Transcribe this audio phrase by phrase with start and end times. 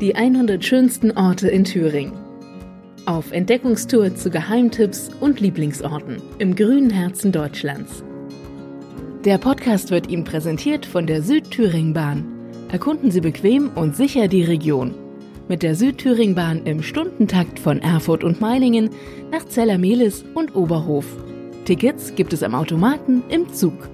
[0.00, 2.12] Die 100 schönsten Orte in Thüringen.
[3.06, 8.04] Auf Entdeckungstour zu Geheimtipps und Lieblingsorten im grünen Herzen Deutschlands.
[9.24, 12.24] Der Podcast wird Ihnen präsentiert von der Südthüringbahn.
[12.70, 14.94] Erkunden Sie bequem und sicher die Region.
[15.48, 18.90] Mit der Südthüringbahn im Stundentakt von Erfurt und Meilingen
[19.32, 21.06] nach Zellermelis und Oberhof.
[21.64, 23.88] Tickets gibt es am Automaten im Zug.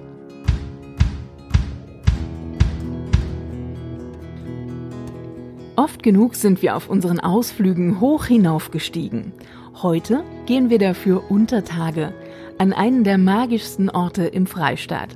[5.77, 9.33] Oft genug sind wir auf unseren Ausflügen hoch hinaufgestiegen.
[9.81, 12.13] Heute gehen wir dafür unter Tage
[12.57, 15.09] an einen der magischsten Orte im Freistaat,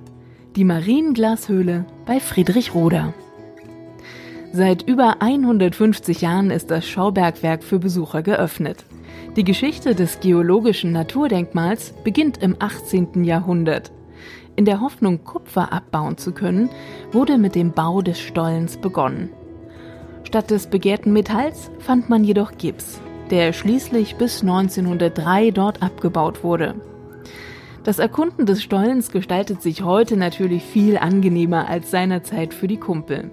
[0.57, 3.13] die Marienglashöhle bei Friedrichroda.
[4.51, 8.83] Seit über 150 Jahren ist das Schaubergwerk für Besucher geöffnet.
[9.37, 13.23] Die Geschichte des geologischen Naturdenkmals beginnt im 18.
[13.23, 13.93] Jahrhundert.
[14.57, 16.69] In der Hoffnung, Kupfer abbauen zu können,
[17.13, 19.29] wurde mit dem Bau des Stollens begonnen.
[20.29, 26.75] Statt des begehrten Metalls fand man jedoch Gips, der schließlich bis 1903 dort abgebaut wurde.
[27.83, 33.31] Das Erkunden des Stollens gestaltet sich heute natürlich viel angenehmer als seinerzeit für die Kumpel.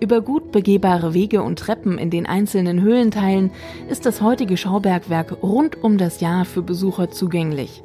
[0.00, 3.50] Über gut begehbare Wege und Treppen in den einzelnen Höhlenteilen
[3.90, 7.82] ist das heutige Schaubergwerk rund um das Jahr für Besucher zugänglich.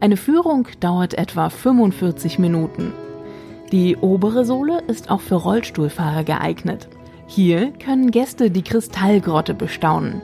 [0.00, 2.92] Eine Führung dauert etwa 45 Minuten.
[3.70, 6.88] Die obere Sohle ist auch für Rollstuhlfahrer geeignet.
[7.26, 10.22] Hier können Gäste die Kristallgrotte bestaunen.